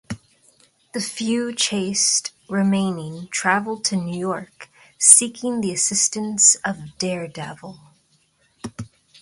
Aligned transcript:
The 0.93 0.99
few 0.99 1.53
Chaste 1.53 2.31
remaining 2.49 3.27
traveled 3.27 3.85
to 3.85 3.95
New 3.95 4.19
York, 4.19 4.67
seeking 4.97 5.61
the 5.61 5.71
assistance 5.73 6.55
of 6.65 6.97
Daredevil. 6.97 7.79